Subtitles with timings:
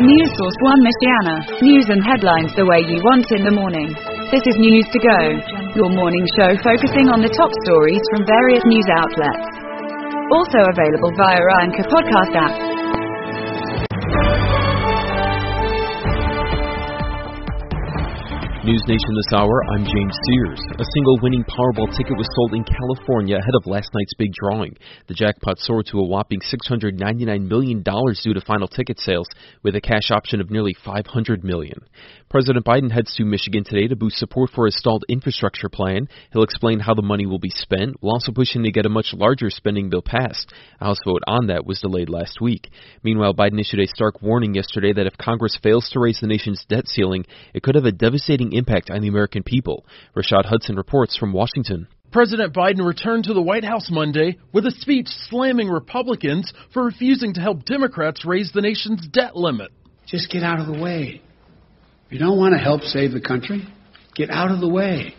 [0.00, 1.36] News Source 1 Michiana.
[1.60, 3.92] News and headlines the way you want in the morning.
[4.32, 5.20] This is News to Go,
[5.76, 9.44] your morning show focusing on the top stories from various news outlets.
[10.32, 12.69] Also available via Anchor podcast app.
[18.70, 20.60] News Nation this hour, I'm James Sears.
[20.78, 24.76] A single winning Powerball ticket was sold in California ahead of last night's big drawing.
[25.08, 29.26] The jackpot soared to a whopping $699 million due to final ticket sales,
[29.64, 31.80] with a cash option of nearly 500 million.
[32.28, 36.06] President Biden heads to Michigan today to boost support for his stalled infrastructure plan.
[36.32, 39.12] He'll explain how the money will be spent, while also pushing to get a much
[39.12, 40.52] larger spending bill passed.
[40.80, 42.70] A House vote on that was delayed last week.
[43.02, 46.64] Meanwhile, Biden issued a stark warning yesterday that if Congress fails to raise the nation's
[46.68, 49.84] debt ceiling, it could have a devastating impact on the American people.
[50.16, 51.88] Rashad Hudson reports from Washington.
[52.12, 57.34] President Biden returned to the White House Monday with a speech slamming Republicans for refusing
[57.34, 59.70] to help Democrats raise the nation's debt limit.
[60.06, 61.22] Just get out of the way.
[62.06, 63.62] If you don't want to help save the country,
[64.16, 65.14] get out of the way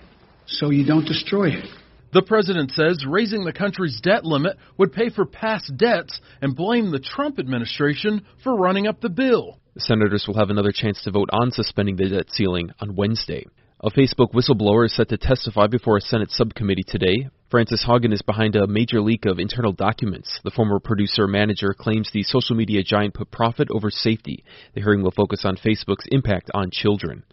[0.48, 1.66] so you don't destroy it.
[2.12, 6.92] The president says raising the country's debt limit would pay for past debts and blame
[6.92, 9.61] the Trump administration for running up the bill.
[9.78, 13.46] Senators will have another chance to vote on suspending the debt ceiling on Wednesday.
[13.80, 17.30] A Facebook whistleblower is set to testify before a Senate subcommittee today.
[17.52, 20.40] Frances Haugen is behind a major leak of internal documents.
[20.46, 24.46] The former producer manager claims the social media giant put profit over safety.
[24.74, 27.24] The hearing will focus on Facebook's impact on children.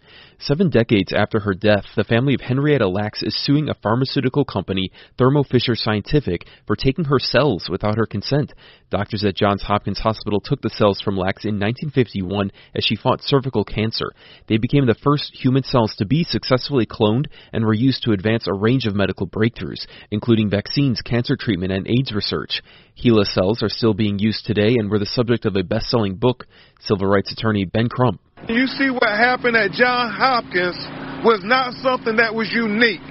[0.41, 4.91] Seven decades after her death, the family of Henrietta Lacks is suing a pharmaceutical company,
[5.19, 8.53] Thermo Fisher Scientific, for taking her cells without her consent.
[8.91, 13.23] Doctors at Johns Hopkins Hospital took the cells from Lacks in 1951 as she fought
[13.23, 14.07] cervical cancer.
[14.49, 18.47] They became the first human cells to be successfully cloned and were used to advance
[18.49, 22.63] a range of medical breakthroughs including vaccines, cancer treatment, and AIDS research.
[23.03, 26.17] HeLa cells are still being used today and were the subject of a best selling
[26.17, 26.47] book.
[26.81, 28.21] Civil rights attorney Ben Crump.
[28.49, 30.79] You see what happened at Johns Hopkins
[31.25, 33.03] was not something that was unique.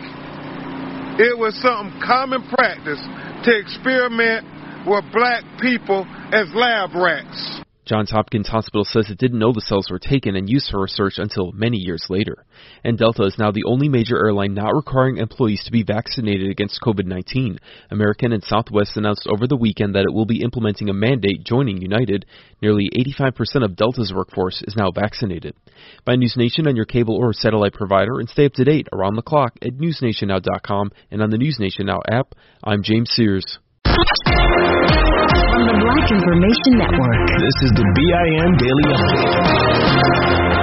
[1.20, 3.02] It was something common practice
[3.46, 4.46] to experiment
[4.88, 7.67] with black people as lab rats.
[7.88, 11.14] Johns Hopkins Hospital says it didn't know the cells were taken and used for research
[11.18, 12.46] until many years later.
[12.84, 16.82] And Delta is now the only major airline not requiring employees to be vaccinated against
[16.82, 17.58] COVID 19.
[17.90, 21.82] American and Southwest announced over the weekend that it will be implementing a mandate joining
[21.82, 22.26] United.
[22.62, 25.56] Nearly 85% of Delta's workforce is now vaccinated.
[26.06, 29.16] Find News Nation on your cable or satellite provider and stay up to date around
[29.16, 32.36] the clock at NewsNationNow.com and on the News Nation Now app.
[32.64, 33.60] I'm James Sears.
[35.78, 37.22] From the Black Information Network.
[37.38, 40.58] This is the BIN Daily Update.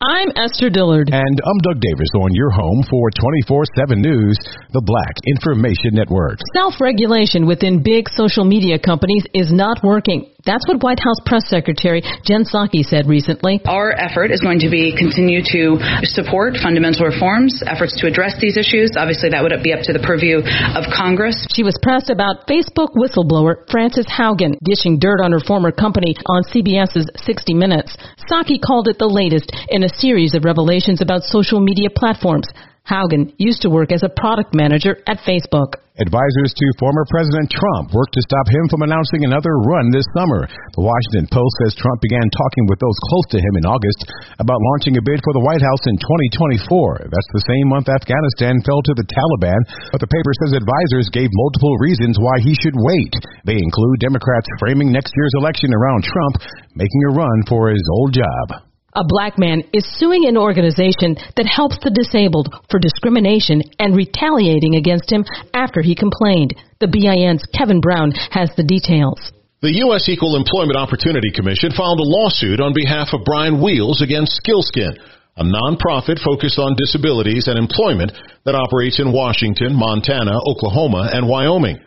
[0.00, 1.10] I'm Esther Dillard.
[1.12, 4.38] And I'm Doug Davis on your home for 24 7 News,
[4.72, 6.38] the Black Information Network.
[6.54, 10.33] Self regulation within big social media companies is not working.
[10.44, 13.60] That's what White House Press Secretary Jen Psaki said recently.
[13.64, 18.56] Our effort is going to be continue to support fundamental reforms, efforts to address these
[18.56, 18.92] issues.
[18.96, 21.48] Obviously, that would be up to the purview of Congress.
[21.56, 26.44] She was pressed about Facebook whistleblower Frances Haugen dishing dirt on her former company on
[26.44, 27.96] CBS's 60 Minutes.
[28.28, 32.46] Psaki called it the latest in a series of revelations about social media platforms.
[32.84, 35.80] Haugen used to work as a product manager at Facebook.
[35.96, 40.44] Advisors to former President Trump worked to stop him from announcing another run this summer.
[40.76, 44.04] The Washington Post says Trump began talking with those close to him in August
[44.36, 47.08] about launching a bid for the White House in 2024.
[47.08, 51.32] That's the same month Afghanistan fell to the Taliban, but the paper says advisors gave
[51.32, 53.16] multiple reasons why he should wait.
[53.48, 56.36] They include Democrats framing next year's election around Trump
[56.76, 58.73] making a run for his old job.
[58.96, 64.78] A black man is suing an organization that helps the disabled for discrimination and retaliating
[64.78, 66.54] against him after he complained.
[66.78, 69.18] The BIN's Kevin Brown has the details.
[69.66, 70.06] The U.S.
[70.06, 75.42] Equal Employment Opportunity Commission filed a lawsuit on behalf of Brian Wheels against Skils'kin, a
[75.42, 78.14] nonprofit focused on disabilities and employment
[78.46, 81.82] that operates in Washington, Montana, Oklahoma, and Wyoming.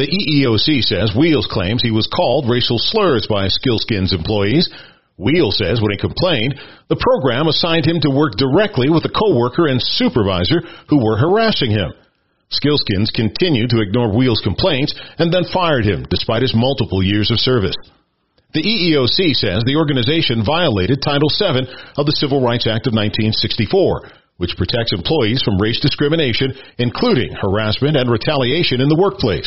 [0.00, 4.72] The EEOC says Wheels claims he was called racial slurs by Skils'kin's employees
[5.18, 6.54] Wheel says when he complained,
[6.88, 11.74] the program assigned him to work directly with a coworker and supervisor who were harassing
[11.74, 11.90] him.
[12.54, 17.42] Skils'kins continued to ignore Wheel's complaints and then fired him despite his multiple years of
[17.42, 17.76] service.
[18.54, 21.68] The EEOC says the organization violated Title VII
[21.98, 27.98] of the Civil Rights Act of 1964, which protects employees from race discrimination, including harassment
[27.98, 29.44] and retaliation in the workplace.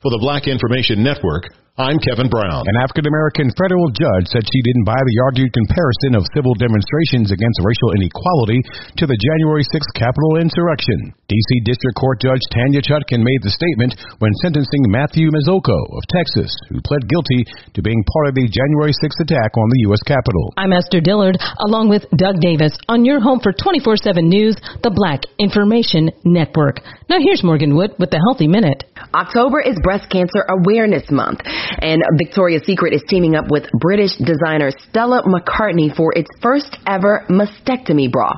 [0.00, 2.66] For the Black Information Network, I'm Kevin Brown.
[2.66, 7.30] An African American federal judge said she didn't buy the argued comparison of civil demonstrations
[7.30, 8.60] against racial inequality
[8.98, 11.14] to the January 6th Capitol insurrection.
[11.30, 11.62] D.C.
[11.62, 16.82] District Court Judge Tanya Chutkan made the statement when sentencing Matthew Mazzocco of Texas, who
[16.82, 20.02] pled guilty to being part of the January 6th attack on the U.S.
[20.02, 20.52] Capitol.
[20.58, 24.90] I'm Esther Dillard, along with Doug Davis, on your home for 24 7 News, the
[24.90, 26.82] Black Information Network.
[27.08, 28.84] Now here's Morgan Wood with the Healthy Minute.
[29.14, 31.40] October is Breast Cancer Awareness Month.
[31.80, 37.26] And Victoria's Secret is teaming up with British designer Stella McCartney for its first ever
[37.28, 38.32] mastectomy bra.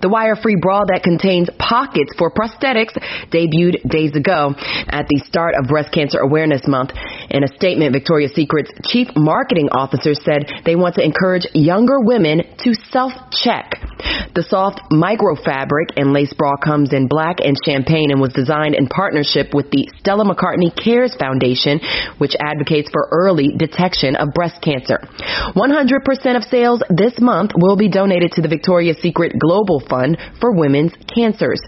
[0.00, 2.96] The wire-free bra that contains pockets for prosthetics
[3.30, 4.54] debuted days ago
[4.88, 6.90] at the start of Breast Cancer Awareness Month.
[7.30, 12.42] In a statement, Victoria's Secret's chief marketing officer said they want to encourage younger women
[12.58, 13.83] to self-check.
[14.34, 18.74] The soft micro fabric and lace bra comes in black and champagne and was designed
[18.74, 21.80] in partnership with the Stella McCartney Cares Foundation,
[22.18, 24.98] which advocates for early detection of breast cancer.
[25.54, 30.52] 100% of sales this month will be donated to the Victoria's Secret Global Fund for
[30.52, 31.60] Women's Cancers.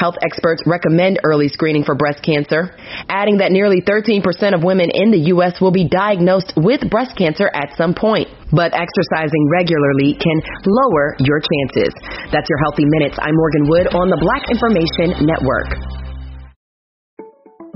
[0.00, 2.74] Health experts recommend early screening for breast cancer,
[3.12, 4.24] adding that nearly 13%
[4.56, 5.60] of women in the U.S.
[5.60, 8.24] will be diagnosed with breast cancer at some point.
[8.48, 11.92] But exercising regularly can lower your chances.
[12.32, 13.20] That's your Healthy Minutes.
[13.20, 15.68] I'm Morgan Wood on the Black Information Network.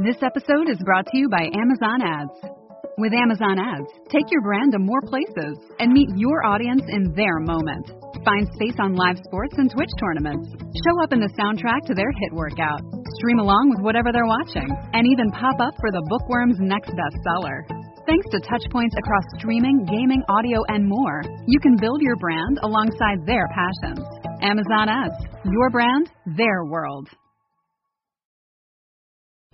[0.00, 2.53] This episode is brought to you by Amazon Ads.
[2.96, 7.42] With Amazon Ads, take your brand to more places and meet your audience in their
[7.42, 7.90] moment.
[8.22, 10.46] Find space on live sports and Twitch tournaments.
[10.86, 12.78] Show up in the soundtrack to their hit workout.
[13.18, 17.66] Stream along with whatever they're watching, and even pop up for the bookworm's next bestseller.
[18.06, 21.18] Thanks to touchpoints across streaming, gaming, audio, and more,
[21.50, 24.06] you can build your brand alongside their passions.
[24.38, 25.18] Amazon Ads,
[25.50, 27.08] your brand, their world.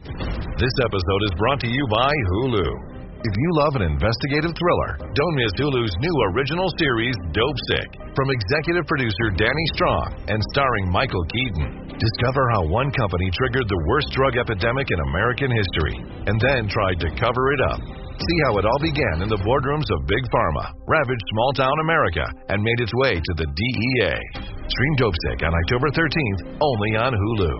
[0.05, 3.00] This episode is brought to you by Hulu.
[3.20, 8.88] If you love an investigative thriller, don't miss Hulu's new original series, Dopesick, from executive
[8.88, 12.00] producer Danny Strong and starring Michael Keaton.
[12.00, 16.00] Discover how one company triggered the worst drug epidemic in American history
[16.32, 17.84] and then tried to cover it up.
[18.25, 22.25] See how it all began in the boardrooms of Big Pharma, ravaged small town America,
[22.49, 24.17] and made its way to the DEA.
[24.64, 27.52] Stream Dopesick on October 13th, only on Hulu.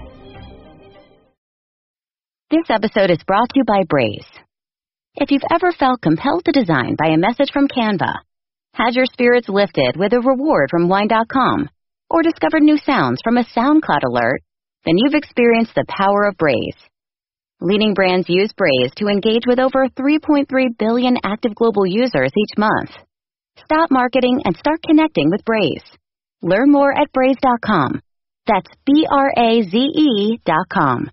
[2.49, 4.41] This episode is brought to you by Braze.
[5.17, 8.15] If you've ever felt compelled to design by a message from Canva,
[8.75, 11.69] had your spirits lifted with a reward from Wine.com,
[12.09, 14.41] or discovered new sounds from a SoundCloud alert,
[14.85, 16.79] then you've experienced the power of Braze.
[17.61, 20.47] Leading brands use Braze to engage with over 3.3
[20.79, 22.91] billion active global users each month.
[23.65, 25.85] Stop marketing and start connecting with Braze.
[26.41, 28.01] Learn more at Braze.com.
[28.47, 31.11] That's B R A Z E.com.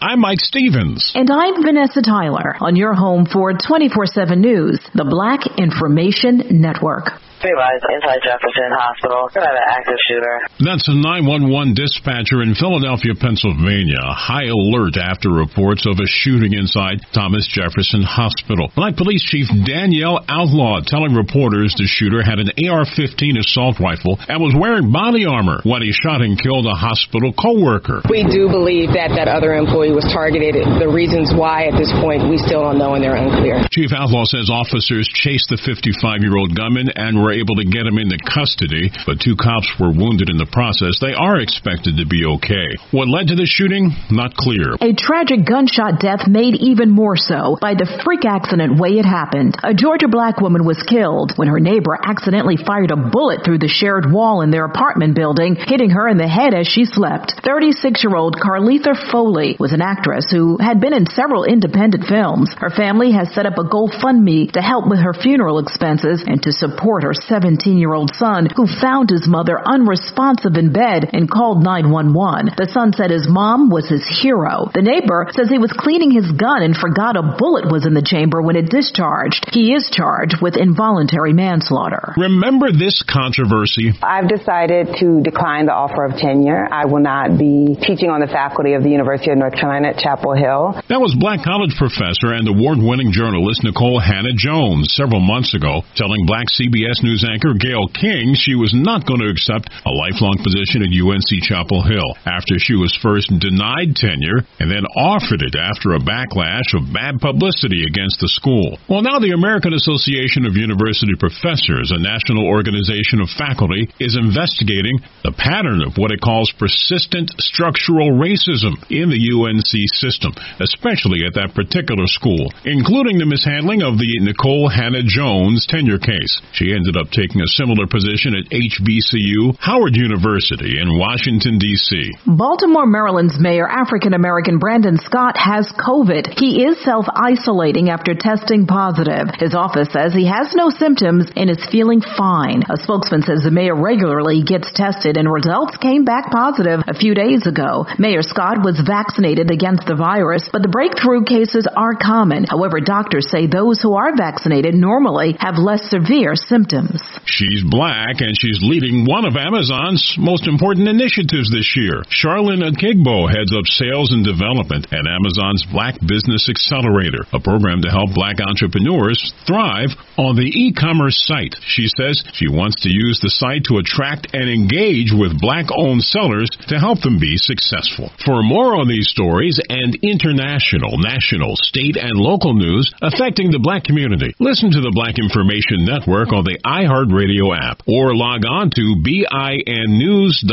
[0.00, 1.10] I'm Mike Stevens.
[1.16, 7.20] And I'm Vanessa Tyler on your home for 24 7 News, the Black Information Network.
[7.38, 9.30] Hey, guys, inside Jefferson Hospital.
[9.30, 10.42] We have an active shooter.
[10.58, 14.02] That's a 911 dispatcher in Philadelphia, Pennsylvania.
[14.10, 18.74] High alert after reports of a shooting inside Thomas Jefferson Hospital.
[18.74, 24.42] Black Police Chief Danielle Outlaw telling reporters the shooter had an AR-15 assault rifle and
[24.42, 28.02] was wearing body armor when he shot and killed a hospital co-worker.
[28.10, 30.58] We do believe that that other employee was targeted.
[30.58, 33.62] The reasons why at this point we still don't know and they're unclear.
[33.70, 38.16] Chief Outlaw says officers chased the 55-year-old gunman and were able to get him into
[38.24, 40.96] custody, but two cops were wounded in the process.
[40.96, 42.80] They are expected to be okay.
[42.88, 43.92] What led to the shooting?
[44.08, 44.80] Not clear.
[44.80, 49.60] A tragic gunshot death made even more so by the freak accident way it happened.
[49.60, 53.68] A Georgia black woman was killed when her neighbor accidentally fired a bullet through the
[53.68, 57.36] shared wall in their apartment building, hitting her in the head as she slept.
[57.44, 62.48] 36-year-old Carletha Foley was an actress who had been in several independent films.
[62.56, 66.52] Her family has set up a GoFundMe to help with her funeral expenses and to
[66.52, 71.62] support her 17 year old son who found his mother unresponsive in bed and called
[71.62, 72.54] 911.
[72.56, 74.70] The son said his mom was his hero.
[74.74, 78.04] The neighbor says he was cleaning his gun and forgot a bullet was in the
[78.04, 79.48] chamber when it discharged.
[79.50, 82.14] He is charged with involuntary manslaughter.
[82.16, 83.96] Remember this controversy?
[84.02, 86.68] I've decided to decline the offer of tenure.
[86.68, 89.98] I will not be teaching on the faculty of the University of North Carolina at
[89.98, 90.76] Chapel Hill.
[90.92, 95.80] That was Black College professor and award winning journalist Nikole Hannah Jones several months ago
[95.96, 100.36] telling Black CBS News anchor Gayle King she was not going to accept a lifelong
[100.44, 105.56] position at UNC Chapel Hill after she was first denied tenure and then offered it
[105.56, 108.76] after a backlash of bad publicity against the school.
[108.90, 115.00] Well, now the American Association of University Professors, a national organization of faculty, is investigating
[115.24, 121.38] the pattern of what it calls persistent structural racism in the UNC system, especially at
[121.38, 126.42] that particular school, including the mishandling of the Nikole Hannah Jones tenure case.
[126.52, 132.10] She ended up taking a similar position at HBCU, Howard University in Washington, D.C.
[132.26, 136.34] Baltimore, Maryland's Mayor African American Brandon Scott has COVID.
[136.38, 139.30] He is self isolating after testing positive.
[139.38, 142.66] His office says he has no symptoms and is feeling fine.
[142.68, 147.14] A spokesman says the mayor regularly gets tested and results came back positive a few
[147.14, 147.86] days ago.
[147.98, 152.44] Mayor Scott was vaccinated against the virus, but the breakthrough cases are common.
[152.44, 156.87] However, doctors say those who are vaccinated normally have less severe symptoms.
[157.28, 162.02] She's black and she's leading one of Amazon's most important initiatives this year.
[162.08, 167.90] Charlene Akigbo heads up sales and development at Amazon's Black Business Accelerator, a program to
[167.92, 171.54] help black entrepreneurs thrive on the e-commerce site.
[171.62, 176.50] She says she wants to use the site to attract and engage with black-owned sellers
[176.68, 178.10] to help them be successful.
[178.24, 183.84] For more on these stories and international, national, state, and local news affecting the black
[183.84, 188.84] community, listen to the Black Information Network on the iHeartRadio app or log on to
[189.02, 190.46] BINnews.com.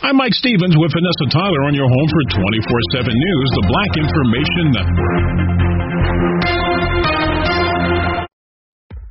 [0.00, 3.92] I'm Mike Stevens with Vanessa Tyler on your home for 24 7 News, the Black
[4.00, 5.20] Information Network.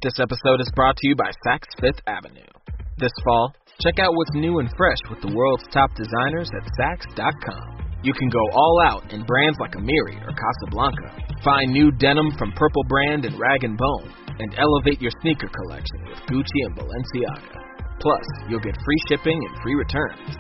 [0.01, 2.49] This episode is brought to you by Saks Fifth Avenue.
[2.97, 7.81] This fall, check out what's new and fresh with the world's top designers at Saks.com.
[8.03, 11.13] You can go all out in brands like Amiri or Casablanca.
[11.43, 14.09] Find new denim from Purple Brand and Rag & Bone,
[14.41, 17.61] and elevate your sneaker collection with Gucci and Balenciaga.
[18.01, 20.35] Plus, you'll get free shipping and free returns.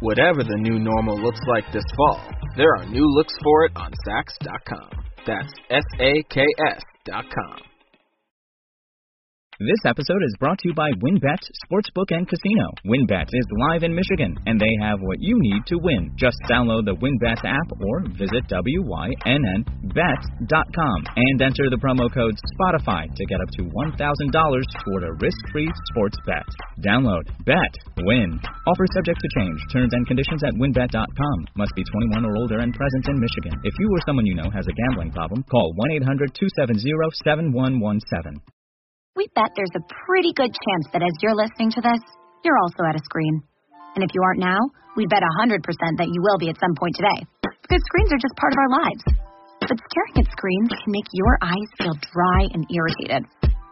[0.00, 2.20] Whatever the new normal looks like this fall,
[2.56, 4.90] there are new looks for it on Saks.com.
[5.26, 7.73] That's S A K S.com.
[9.62, 12.74] This episode is brought to you by WynnBET Sportsbook and Casino.
[12.90, 16.10] WynnBET is live in Michigan, and they have what you need to win.
[16.18, 23.22] Just download the WynnBET app or visit WYNNBet.com and enter the promo code SPOTIFY to
[23.30, 26.50] get up to $1,000 toward a risk-free sports bet.
[26.82, 27.70] Download, bet,
[28.02, 28.34] win.
[28.66, 29.62] Offer subject to change.
[29.70, 31.38] Terms and conditions at WynnBET.com.
[31.54, 33.54] Must be 21 or older and present in Michigan.
[33.62, 38.42] If you or someone you know has a gambling problem, call 1-800-270-7117.
[39.14, 42.02] We bet there's a pretty good chance that as you're listening to this,
[42.42, 43.46] you're also at a screen.
[43.94, 44.58] And if you aren't now,
[44.98, 45.62] we bet 100%
[46.02, 47.22] that you will be at some point today.
[47.46, 49.02] Because screens are just part of our lives.
[49.62, 53.22] But staring at screens can make your eyes feel dry and irritated.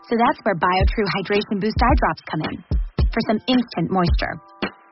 [0.07, 2.57] So that's where BioTrue Hydration Boost Eye Drops come in.
[3.11, 4.39] For some instant moisture.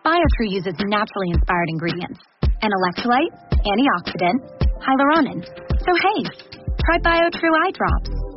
[0.02, 2.18] BioTrue uses naturally inspired ingredients.
[2.42, 4.42] An electrolyte, antioxidant,
[4.82, 5.46] hyaluronic.
[5.78, 6.18] So hey,
[6.82, 8.29] try BioTrue Eye Drops.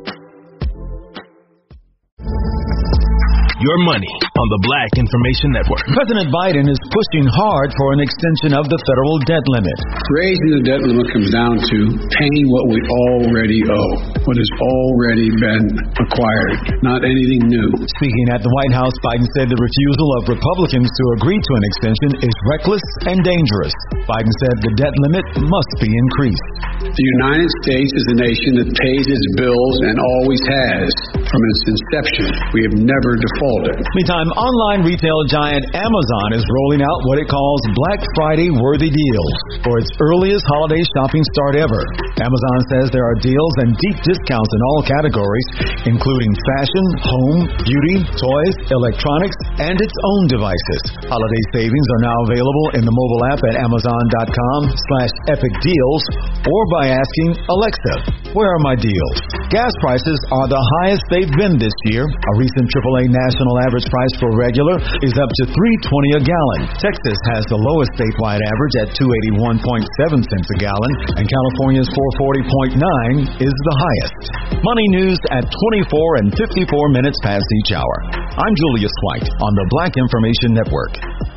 [3.62, 5.86] Your money on the Black Information Network.
[5.94, 9.78] President Biden is pushing hard for an extension of the federal debt limit.
[10.10, 11.78] Raising the debt limit comes down to
[12.18, 12.82] paying what we
[13.14, 13.94] already owe,
[14.26, 15.70] what has already been
[16.02, 17.70] acquired, not anything new.
[18.02, 21.64] Speaking at the White House, Biden said the refusal of Republicans to agree to an
[21.70, 23.74] extension is reckless and dangerous.
[24.02, 26.46] Biden said the debt limit must be increased.
[26.90, 30.90] The United States is a nation that pays its bills and always has
[31.34, 32.26] from its inception.
[32.54, 33.82] We have never defaulted.
[33.98, 39.34] Meantime, online retail giant Amazon is rolling out what it calls Black Friday worthy deals
[39.66, 41.82] for its earliest holiday shopping start ever.
[42.22, 45.48] Amazon says there are deals and deep discounts in all categories,
[45.90, 50.82] including fashion, home, beauty, toys, electronics, and its own devices.
[51.10, 56.02] Holiday savings are now available in the mobile app at amazon.com slash epic deals
[56.46, 57.94] or by asking Alexa,
[58.38, 59.18] where are my deals?
[59.50, 62.04] Gas prices are the highest they've been this year.
[62.04, 66.60] A recent AAA national average price for regular is up to 3.20 a gallon.
[66.76, 69.86] Texas has the lowest statewide average at 281.7
[70.20, 71.88] cents a gallon, and California's
[72.20, 74.22] 440.9 is the highest.
[74.60, 77.96] Money news at 24 and 54 minutes past each hour.
[78.34, 81.33] I'm Julius White on the Black Information Network.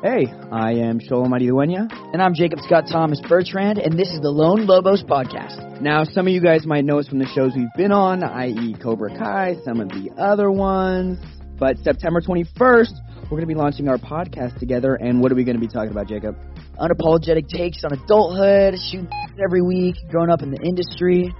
[0.00, 1.88] Hey, I am Xolo Maridueña.
[2.12, 5.80] And I'm Jacob Scott Thomas Bertrand, and this is the Lone Lobos Podcast.
[5.80, 8.76] Now, some of you guys might know us from the shows we've been on, i.e.,
[8.80, 11.18] Cobra Kai, some of the other ones.
[11.58, 12.92] But September 21st,
[13.24, 15.66] we're going to be launching our podcast together, and what are we going to be
[15.66, 16.36] talking about, Jacob?
[16.78, 19.10] Unapologetic takes on adulthood, shooting
[19.44, 21.34] every week, growing up in the industry.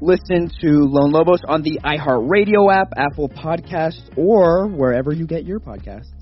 [0.00, 5.60] Listen to Lone Lobos on the iHeartRadio app, Apple Podcasts, or wherever you get your
[5.60, 6.15] podcasts.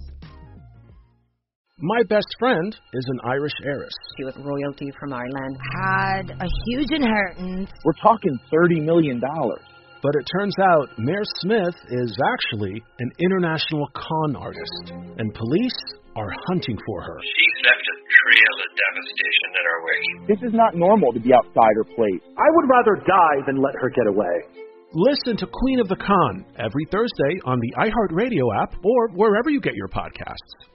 [1.83, 3.93] My best friend is an Irish heiress.
[4.17, 5.59] She was royalty from Ireland.
[5.75, 7.69] Had a huge inheritance.
[7.83, 9.21] We're talking $30 million.
[9.21, 15.81] But it turns out Mayor Smith is actually an international con artist, and police
[16.15, 17.19] are hunting for her.
[17.21, 20.29] She's left a trail of devastation in our wake.
[20.31, 22.23] This is not normal to be outside her place.
[22.39, 24.63] I would rather die than let her get away.
[24.95, 29.61] Listen to Queen of the Con every Thursday on the iHeartRadio app or wherever you
[29.61, 30.71] get your podcasts.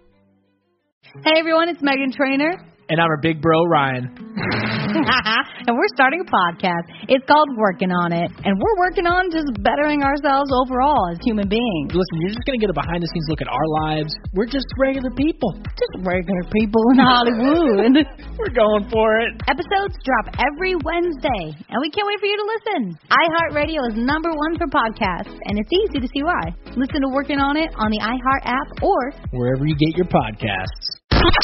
[1.04, 2.54] Hey everyone, it's Meghan Trainor.
[2.90, 4.10] And I'm her big bro, Ryan.
[4.18, 6.90] and we're starting a podcast.
[7.06, 8.34] It's called Working on It.
[8.42, 11.94] And we're working on just bettering ourselves overall as human beings.
[11.94, 14.10] Listen, you're just going to get a behind the scenes look at our lives.
[14.34, 15.54] We're just regular people.
[15.78, 17.94] Just regular people in Hollywood.
[18.42, 19.38] we're going for it.
[19.46, 21.54] Episodes drop every Wednesday.
[21.70, 22.82] And we can't wait for you to listen.
[23.14, 25.30] iHeartRadio is number one for podcasts.
[25.46, 26.58] And it's easy to see why.
[26.74, 30.99] Listen to Working on It on the iHeart app or wherever you get your podcasts.
[31.20, 31.36] Download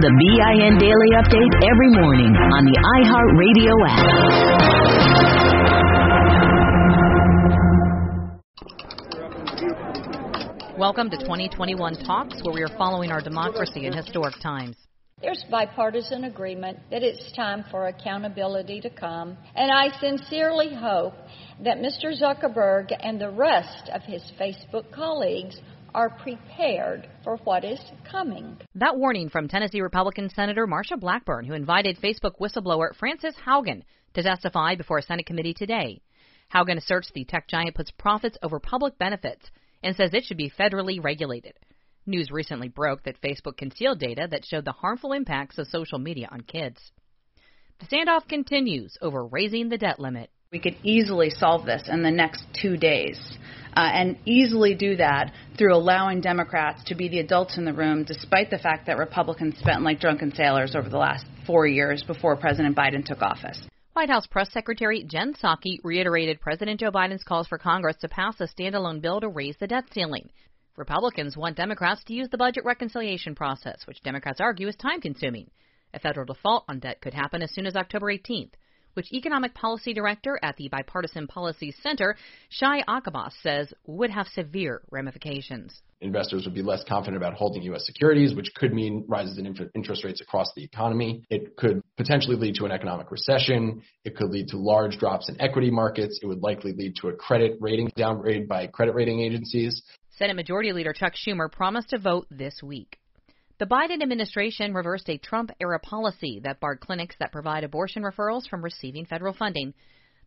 [0.00, 4.08] the BIN Daily Update every morning on the iHeartRadio app.
[10.78, 14.76] Welcome to 2021 Talks, where we are following our democracy in historic times.
[15.20, 21.12] There's bipartisan agreement that it's time for accountability to come, and I sincerely hope
[21.62, 22.18] that Mr.
[22.18, 25.60] Zuckerberg and the rest of his Facebook colleagues
[25.94, 27.80] are prepared for what is
[28.10, 28.56] coming.
[28.74, 33.82] That warning from Tennessee Republican Senator Marsha Blackburn, who invited Facebook whistleblower Frances Haugen
[34.14, 36.00] to testify before a Senate committee today.
[36.52, 39.50] Haugen asserts the tech giant puts profits over public benefits
[39.82, 41.54] and says it should be federally regulated.
[42.06, 46.28] News recently broke that Facebook concealed data that showed the harmful impacts of social media
[46.30, 46.92] on kids.
[47.78, 50.30] The standoff continues over raising the debt limit.
[50.52, 53.18] We could easily solve this in the next two days
[53.74, 58.04] uh, and easily do that through allowing Democrats to be the adults in the room,
[58.04, 62.36] despite the fact that Republicans spent like drunken sailors over the last four years before
[62.36, 63.66] President Biden took office.
[63.94, 68.38] White House Press Secretary Jen Psaki reiterated President Joe Biden's calls for Congress to pass
[68.38, 70.28] a standalone bill to raise the debt ceiling.
[70.76, 75.50] Republicans want Democrats to use the budget reconciliation process, which Democrats argue is time consuming.
[75.94, 78.52] A federal default on debt could happen as soon as October 18th
[78.94, 82.16] which Economic Policy Director at the Bipartisan Policy Center,
[82.48, 85.82] Shai Akabas, says would have severe ramifications.
[86.00, 87.86] Investors would be less confident about holding U.S.
[87.86, 91.22] securities, which could mean rises in interest rates across the economy.
[91.30, 93.82] It could potentially lead to an economic recession.
[94.04, 96.18] It could lead to large drops in equity markets.
[96.20, 99.82] It would likely lead to a credit rating downgrade by credit rating agencies.
[100.10, 102.98] Senate Majority Leader Chuck Schumer promised to vote this week.
[103.58, 108.48] The Biden administration reversed a Trump era policy that barred clinics that provide abortion referrals
[108.48, 109.74] from receiving federal funding.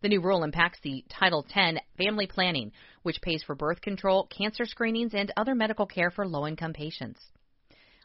[0.01, 4.65] The new rule impacts the Title X family planning, which pays for birth control, cancer
[4.65, 7.19] screenings, and other medical care for low income patients.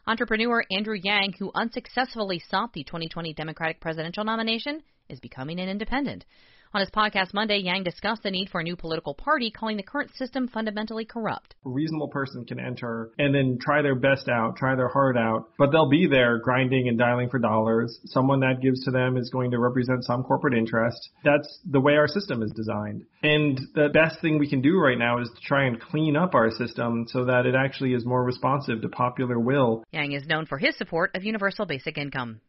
[0.07, 6.25] Entrepreneur Andrew Yang, who unsuccessfully sought the 2020 Democratic presidential nomination, is becoming an independent.
[6.73, 9.83] On his podcast Monday, Yang discussed the need for a new political party, calling the
[9.83, 11.53] current system fundamentally corrupt.
[11.65, 15.49] A reasonable person can enter and then try their best out, try their heart out,
[15.57, 17.99] but they'll be there grinding and dialing for dollars.
[18.05, 21.09] Someone that gives to them is going to represent some corporate interest.
[21.25, 23.03] That's the way our system is designed.
[23.21, 26.35] And the best thing we can do right now is to try and clean up
[26.35, 29.83] our system so that it actually is more responsive to popular will.
[29.91, 32.39] Yang is known for his support of universal basic income.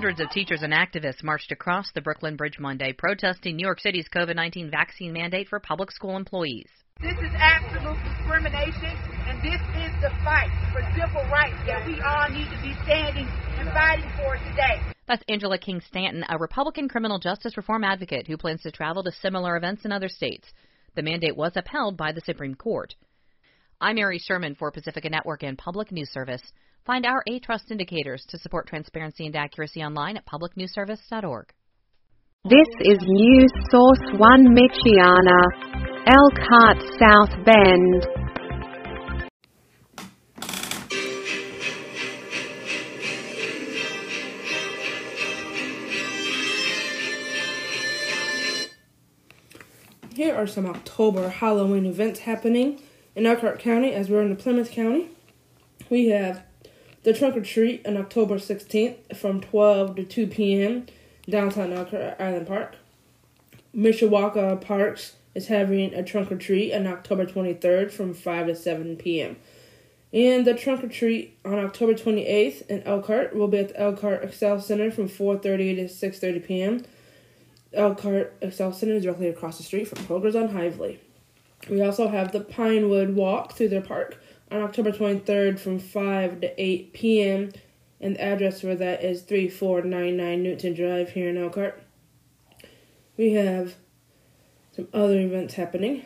[0.00, 4.08] Hundreds of teachers and activists marched across the Brooklyn Bridge Monday, protesting New York City's
[4.08, 6.70] COVID 19 vaccine mandate for public school employees.
[7.02, 8.96] This is absolute discrimination,
[9.28, 13.26] and this is the fight for civil rights that we all need to be standing
[13.58, 14.80] and fighting for today.
[15.06, 19.12] That's Angela King Stanton, a Republican criminal justice reform advocate who plans to travel to
[19.12, 20.48] similar events in other states.
[20.94, 22.94] The mandate was upheld by the Supreme Court.
[23.82, 26.52] I'm Mary Sherman for Pacifica Network and Public News Service.
[26.86, 31.52] Find our A Trust indicators to support transparency and accuracy online at publicnewsservice.org.
[32.44, 35.42] This is News Source 1 Michiana,
[36.06, 38.06] Elkhart South Bend.
[50.14, 52.80] Here are some October Halloween events happening
[53.14, 55.10] in Elkhart County as we're in the Plymouth County.
[55.90, 56.42] We have
[57.02, 60.86] the trunk or treat on October 16th from 12 to 2 p.m.
[61.28, 62.76] downtown Elkhart Island Park.
[63.74, 68.96] Mishawaka Parks is having a trunk or treat on October 23rd from 5 to 7
[68.96, 69.36] p.m.
[70.12, 74.24] And the trunk or treat on October 28th in Elkhart will be at the Elkhart
[74.24, 76.84] Excel Center from 4:30 to 6:30 p.m.
[77.72, 80.98] Elkhart Excel Center is directly across the street from Kroger's on Hively.
[81.68, 84.19] We also have the Pinewood Walk through their park
[84.50, 87.52] on October 23rd from 5 to 8 p.m.
[88.00, 91.82] And the address for that is 3499 Newton Drive here in Elkhart.
[93.16, 93.74] We have
[94.74, 96.04] some other events happening.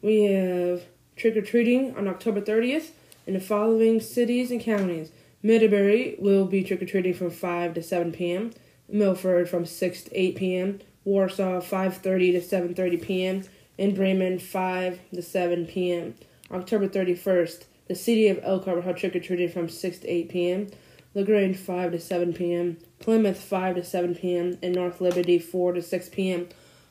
[0.00, 0.84] We have
[1.16, 2.90] trick or treating on October 30th
[3.26, 5.10] in the following cities and counties.
[5.42, 8.52] Middlebury will be trick or treating from 5 to 7 p.m.
[8.88, 10.80] Milford from 6 to 8 p.m.
[11.04, 13.42] Warsaw 5:30 to 7:30 p.m.
[13.78, 16.14] and Bremen 5 to 7 p.m.
[16.50, 20.66] October 31st, the city of Elkhart have trick or treating from 6 to 8 p.m.
[21.14, 22.78] LaGrange 5 to 7 p.m.
[22.98, 24.58] Plymouth 5 to 7 p.m.
[24.62, 26.48] and North Liberty 4 to 6 p.m.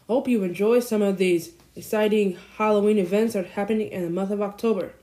[0.08, 4.32] Hope you enjoy some of these exciting Halloween events that are happening in the month
[4.32, 4.94] of October.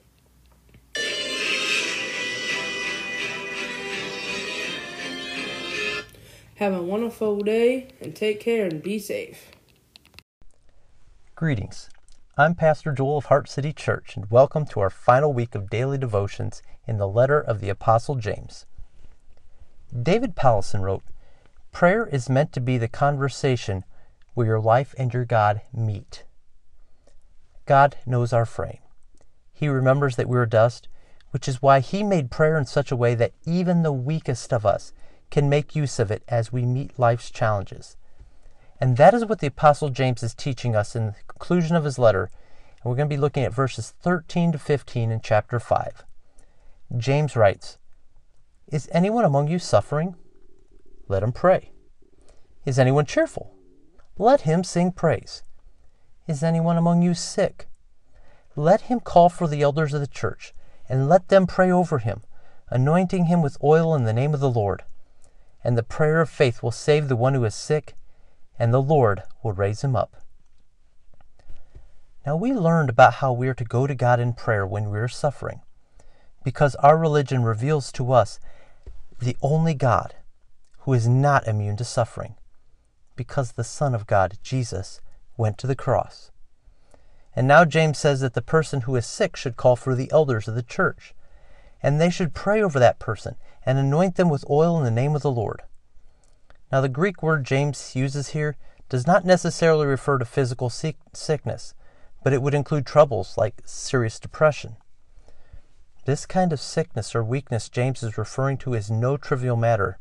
[6.56, 9.50] Have a wonderful day and take care and be safe.
[11.40, 11.88] Greetings.
[12.36, 15.96] I'm Pastor Joel of Heart City Church, and welcome to our final week of daily
[15.96, 18.66] devotions in the letter of the Apostle James.
[19.90, 21.02] David Powlison wrote,
[21.72, 23.86] Prayer is meant to be the conversation
[24.34, 26.24] where your life and your God meet.
[27.64, 28.80] God knows our frame.
[29.50, 30.88] He remembers that we are dust,
[31.30, 34.66] which is why He made prayer in such a way that even the weakest of
[34.66, 34.92] us
[35.30, 37.96] can make use of it as we meet life's challenges.
[38.80, 41.98] And that is what the Apostle James is teaching us in the conclusion of his
[41.98, 42.30] letter.
[42.82, 46.04] And we're going to be looking at verses 13 to 15 in chapter 5.
[46.96, 47.78] James writes
[48.68, 50.16] Is anyone among you suffering?
[51.08, 51.72] Let him pray.
[52.64, 53.54] Is anyone cheerful?
[54.16, 55.42] Let him sing praise.
[56.26, 57.68] Is anyone among you sick?
[58.56, 60.54] Let him call for the elders of the church,
[60.88, 62.22] and let them pray over him,
[62.68, 64.84] anointing him with oil in the name of the Lord
[65.62, 67.94] and the prayer of faith will save the one who is sick,
[68.60, 70.22] and the Lord will raise him up.
[72.26, 74.98] Now, we learned about how we are to go to God in prayer when we
[74.98, 75.62] are suffering,
[76.44, 78.38] because our religion reveals to us
[79.18, 80.14] the only God
[80.80, 82.34] who is not immune to suffering,
[83.16, 85.00] because the Son of God, Jesus,
[85.38, 86.30] went to the cross.
[87.34, 90.46] And now James says that the person who is sick should call for the elders
[90.48, 91.14] of the church,
[91.82, 95.16] and they should pray over that person and anoint them with oil in the name
[95.16, 95.62] of the Lord.
[96.72, 98.56] Now, the Greek word James uses here
[98.88, 101.74] does not necessarily refer to physical sickness,
[102.22, 104.76] but it would include troubles like serious depression.
[106.04, 109.98] This kind of sickness or weakness James is referring to is no trivial matter.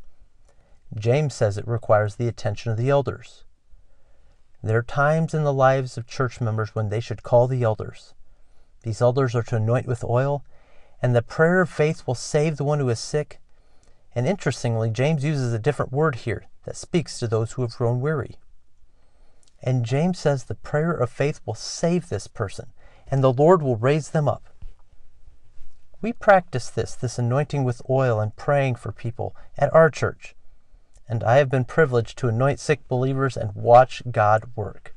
[0.95, 3.43] James says it requires the attention of the elders.
[4.61, 8.13] There are times in the lives of church members when they should call the elders.
[8.83, 10.43] These elders are to anoint with oil,
[11.01, 13.39] and the prayer of faith will save the one who is sick
[14.15, 17.99] and interestingly, James uses a different word here that speaks to those who have grown
[17.99, 18.37] weary.
[19.63, 22.67] And James says the prayer of faith will save this person,
[23.09, 24.43] and the Lord will raise them up.
[25.99, 30.35] We practice this, this anointing with oil and praying for people at our church.
[31.07, 34.93] And I have been privileged to anoint sick believers and watch God work.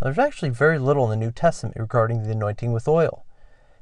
[0.00, 3.26] There's actually very little in the New Testament regarding the anointing with oil.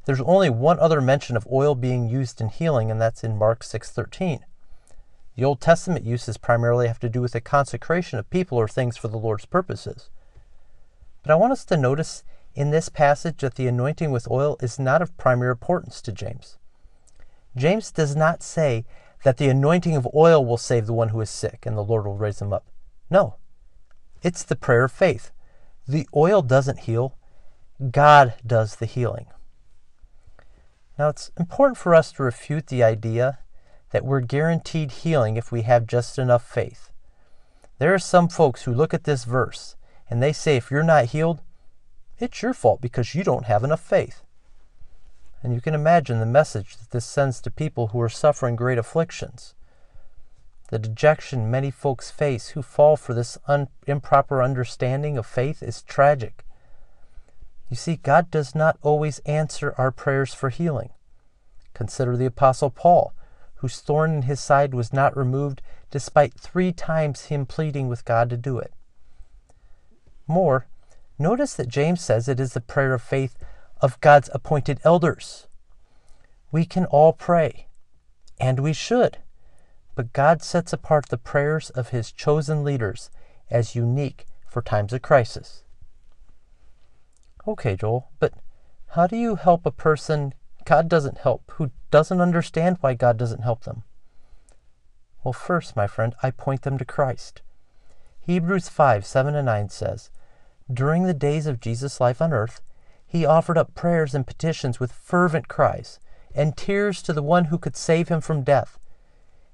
[0.06, 3.62] There's only one other mention of oil being used in healing, and that's in Mark
[3.62, 4.46] 6:13.
[5.40, 8.98] The Old Testament uses primarily have to do with the consecration of people or things
[8.98, 10.10] for the Lord's purposes.
[11.22, 12.24] But I want us to notice
[12.54, 16.58] in this passage that the anointing with oil is not of primary importance to James.
[17.56, 18.84] James does not say
[19.24, 22.04] that the anointing of oil will save the one who is sick and the Lord
[22.04, 22.66] will raise him up.
[23.08, 23.36] No,
[24.22, 25.30] it's the prayer of faith.
[25.88, 27.16] The oil doesn't heal,
[27.90, 29.24] God does the healing.
[30.98, 33.38] Now, it's important for us to refute the idea
[33.90, 36.90] that we're guaranteed healing if we have just enough faith.
[37.78, 39.76] There are some folks who look at this verse
[40.08, 41.40] and they say, if you're not healed,
[42.18, 44.22] it's your fault because you don't have enough faith.
[45.42, 48.76] And you can imagine the message that this sends to people who are suffering great
[48.76, 49.54] afflictions.
[50.68, 55.82] The dejection many folks face who fall for this un- improper understanding of faith is
[55.82, 56.44] tragic.
[57.70, 60.90] You see, God does not always answer our prayers for healing.
[61.72, 63.14] Consider the Apostle Paul,
[63.60, 68.30] whose thorn in his side was not removed despite three times him pleading with God
[68.30, 68.72] to do it.
[70.26, 70.66] More,
[71.18, 73.36] notice that James says it is the prayer of faith
[73.82, 75.46] of God's appointed elders.
[76.50, 77.66] We can all pray,
[78.38, 79.18] and we should,
[79.94, 83.10] but God sets apart the prayers of his chosen leaders
[83.50, 85.64] as unique for times of crisis.
[87.46, 88.32] Okay, Joel, but
[88.94, 93.42] How do you help a person God doesn't help, who doesn't understand why God doesn't
[93.42, 93.82] help them?
[95.22, 97.42] Well, first, my friend, I point them to Christ.
[98.20, 100.10] Hebrews 5 7 and 9 says,
[100.72, 102.60] During the days of Jesus' life on earth,
[103.06, 105.98] he offered up prayers and petitions with fervent cries
[106.34, 108.78] and tears to the one who could save him from death.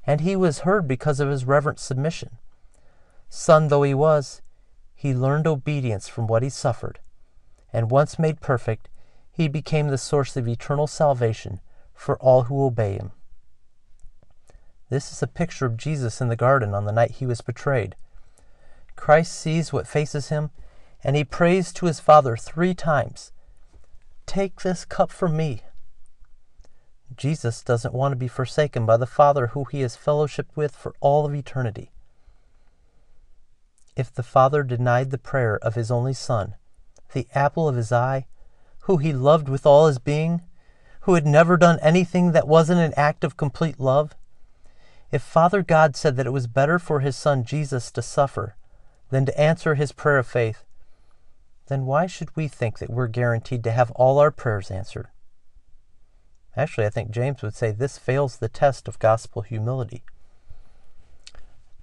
[0.06, 2.38] And he was heard because of his reverent submission.
[3.28, 4.42] Son though he was,
[4.94, 7.00] he learned obedience from what he suffered.
[7.72, 8.88] And once made perfect,
[9.36, 11.60] he became the source of eternal salvation
[11.92, 13.12] for all who obey him.
[14.88, 17.96] This is a picture of Jesus in the garden on the night he was betrayed.
[18.96, 20.52] Christ sees what faces him,
[21.04, 23.30] and he prays to his Father three times
[24.24, 25.60] Take this cup from me.
[27.14, 30.94] Jesus doesn't want to be forsaken by the Father who he has fellowship with for
[31.00, 31.90] all of eternity.
[33.96, 36.54] If the Father denied the prayer of his only Son,
[37.12, 38.26] the apple of his eye,
[38.86, 40.42] who he loved with all his being,
[41.02, 44.14] who had never done anything that wasn't an act of complete love,
[45.10, 48.56] if Father God said that it was better for his Son Jesus to suffer
[49.10, 50.64] than to answer his prayer of faith,
[51.66, 55.08] then why should we think that we're guaranteed to have all our prayers answered?
[56.56, 60.04] Actually, I think James would say this fails the test of gospel humility.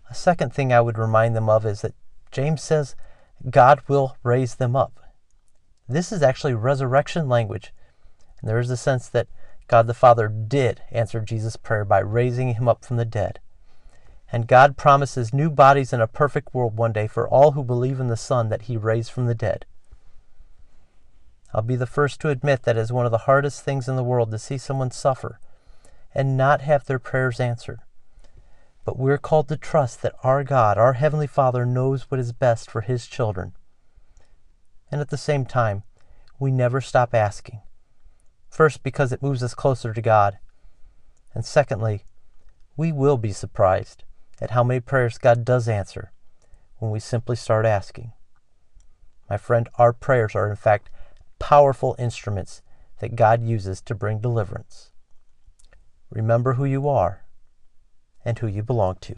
[0.10, 1.96] A second thing I would remind them of is that
[2.32, 2.96] James says
[3.50, 5.03] God will raise them up.
[5.88, 7.74] This is actually resurrection language.
[8.42, 9.28] And there is a sense that
[9.68, 13.40] God the Father did answer Jesus' prayer by raising him up from the dead.
[14.32, 18.00] And God promises new bodies in a perfect world one day for all who believe
[18.00, 19.66] in the Son that he raised from the dead.
[21.54, 24.04] I'll be the first to admit that is one of the hardest things in the
[24.04, 25.40] world to see someone suffer
[26.16, 27.80] and not have their prayers answered.
[28.86, 32.70] But we're called to trust that our God, our Heavenly Father, knows what is best
[32.70, 33.54] for His children.
[34.94, 35.82] And at the same time,
[36.38, 37.62] we never stop asking.
[38.48, 40.38] First, because it moves us closer to God.
[41.34, 42.04] And secondly,
[42.78, 44.04] we will be surprised
[44.40, 46.12] at how many prayers God does answer
[46.78, 48.12] when we simply start asking.
[49.28, 50.92] My friend, our prayers are in fact
[51.40, 52.62] powerful instruments
[53.00, 54.92] that God uses to bring deliverance.
[56.12, 57.26] Remember who you are
[58.24, 59.16] and who you belong to.